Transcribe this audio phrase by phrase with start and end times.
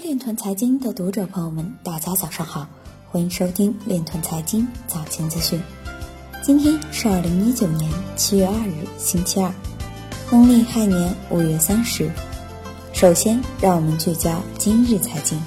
[0.00, 2.66] 链团财经的读者朋友们，大家早上好，
[3.10, 5.60] 欢迎收听链团财经早间资讯。
[6.42, 9.52] 今天是二零一九年七月二日，星期二，
[10.30, 12.10] 农历亥年五月三十。
[12.92, 15.40] 首先，让我们聚焦今日财经。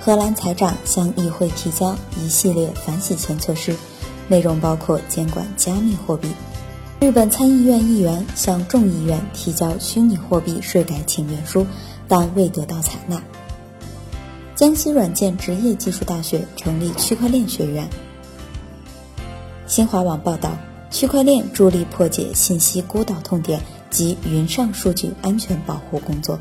[0.00, 3.76] 荷兰财长向议会提交一系列反洗钱措施，
[4.28, 6.28] 内容包括监管加密货币。
[7.02, 11.66] 日本参议院议员向众议院提交虚拟货币税改请愿书，
[12.06, 13.20] 但未得到采纳。
[14.54, 17.90] 江西软件职业技术大学成立区块链学院。
[19.66, 20.52] 新华网报道，
[20.92, 23.60] 区块链助力破解信息孤岛痛点
[23.90, 26.38] 及云上数据安全保护工作。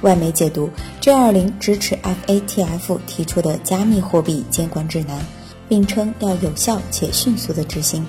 [0.00, 0.68] 外媒解读
[1.00, 5.24] ，G20 支持 FATF 提出的加密货币监管指南，
[5.68, 8.04] 并称要有效且迅速的执行。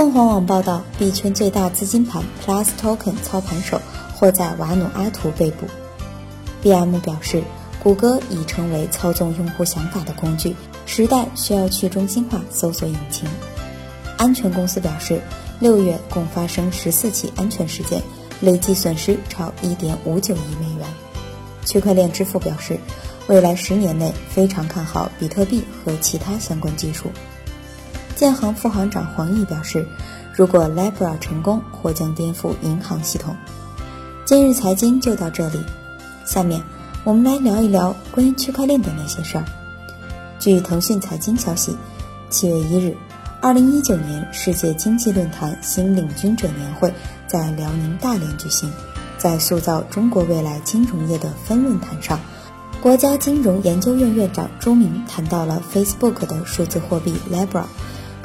[0.00, 3.78] 凤凰网报道，币圈最大资金盘 Plus Token 操盘手
[4.16, 5.66] 或在瓦努阿图被捕。
[6.62, 7.42] BM 表示。
[7.82, 13.28] 谷歌已成为操纵用户想法的工具，时代需要去中心化搜索引擎。
[14.16, 15.20] 安全公司表示，
[15.60, 18.02] 六月共发生十四起安全事件，
[18.40, 20.86] 累计损失超一点五九亿美元。
[21.66, 22.78] 区块链支付表示，
[23.28, 27.10] 未来十年内非常看好比特币和其他相关技术。
[28.20, 29.88] 建行副行长黄毅表示，
[30.34, 33.34] 如果 Libra 成功，或将颠覆银行系统。
[34.26, 35.58] 今日财经就到这里，
[36.26, 36.62] 下面。
[37.02, 39.44] 我们来聊一聊关于区块链的那些事儿。
[40.38, 41.74] 据腾讯财经消息，
[42.28, 42.94] 七月一日，
[43.40, 46.92] 二零一九年世界经济论坛新领军者年会
[47.26, 48.70] 在辽宁大连举行。
[49.16, 52.20] 在塑造中国未来金融业的分论坛上，
[52.82, 57.64] 国家金融研究院院长朱明谈到了 Facebook 的数字货币 Libra。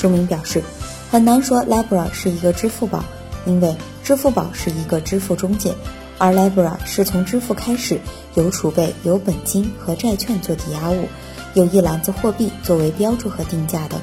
[0.06, 0.62] 朱明表示，
[1.10, 3.04] 很难说 Libra 是一个支付宝，
[3.48, 5.74] 因为支付宝是一个支付中介。
[6.20, 8.00] 而 Libra 是从支付开始，
[8.36, 11.08] 有储备、有本金和债券做抵押物，
[11.56, 14.00] 有一篮子货币作为标注和定价的。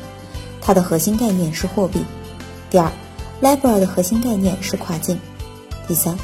[0.60, 2.04] 它的核心概念是货币。
[2.68, 2.90] 第二
[3.40, 5.16] ，Libra 的核心概念是跨境。
[5.86, 6.18] 第三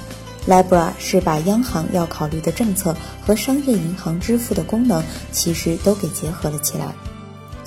[0.49, 6.93] ，Libra 是把央行要考虑的政策和商业银行支付的功能其实都给结合了起来，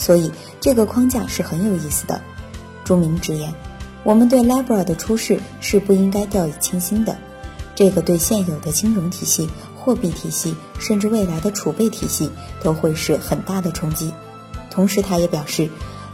[0.01, 2.19] 所以这个框架是很有意思的。
[2.83, 3.53] 朱明直言，
[4.03, 7.15] 我们对 Libra 的出世是不应该掉以轻心的。
[7.75, 9.47] 这个对现有的金融体系、
[9.77, 12.31] 货币体系，甚至未来的储备体系
[12.63, 14.11] 都会是很大的冲击。
[14.71, 15.69] 同时，他也表示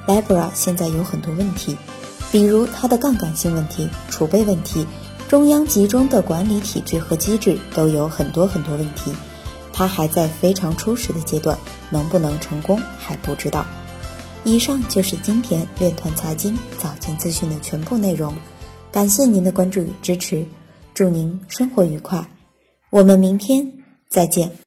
[0.05, 1.77] ，Libra 现在有很多问题，
[2.29, 4.85] 比如它的杠杆性问题、储备问题、
[5.29, 9.13] 中央集中的管理体制和机制都有很多很多问题。
[9.77, 11.55] 他还在非常初始的阶段，
[11.91, 13.63] 能不能成功还不知道。
[14.43, 18.33] 以上就是今天链团财经早间资讯的全部内容，
[18.91, 20.43] 感谢您的关注与支持。
[20.95, 22.27] 祝您生活愉快，
[22.89, 23.71] 我们明天
[24.09, 24.57] 再见。